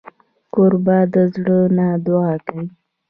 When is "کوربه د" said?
0.53-1.15